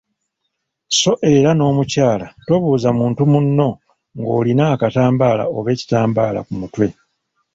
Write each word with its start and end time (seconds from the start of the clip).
So 0.99 1.11
era 1.33 1.49
n’omukyala 1.55 2.27
tobuuza 2.47 2.89
muntu 2.99 3.21
munno 3.31 3.69
ng’olina 4.17 4.63
akatambaala 4.73 5.43
oba 5.57 5.69
ekitambaala 5.75 6.39
ku 6.47 6.53
mutwe. 6.61 6.87